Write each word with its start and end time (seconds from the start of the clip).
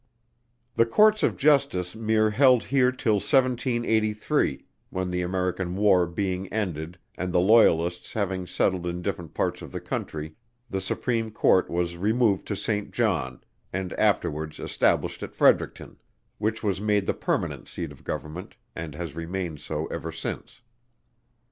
The 0.77 0.87
Courts 0.87 1.21
of 1.21 1.37
Justice 1.37 1.95
mere 1.95 2.31
held 2.31 2.63
here 2.63 2.91
till 2.91 3.17
1783, 3.17 4.65
when 4.89 5.11
the 5.11 5.21
American 5.21 5.75
war 5.75 6.07
being 6.07 6.51
ended 6.51 6.97
and 7.13 7.31
the 7.31 7.39
Loyalists 7.39 8.13
having 8.13 8.47
settled 8.47 8.87
in 8.87 9.03
different 9.03 9.35
parts 9.35 9.61
of 9.61 9.71
the 9.71 9.79
country, 9.79 10.33
the 10.71 10.81
Supreme 10.81 11.29
Court 11.29 11.69
was 11.69 11.97
removed 11.97 12.47
to 12.47 12.55
Saint 12.55 12.89
John, 12.91 13.43
and 13.71 13.93
afterwards 13.93 14.59
established 14.59 15.21
at 15.21 15.35
Fredericton, 15.35 15.97
which 16.39 16.63
was 16.63 16.81
made 16.81 17.05
the 17.05 17.13
permanent 17.13 17.67
seat 17.67 17.91
of 17.91 18.03
Government, 18.03 18.55
and 18.75 18.95
has 18.95 19.15
remained 19.15 19.59
so 19.61 19.85
ever 19.91 20.11
since. 20.11 20.61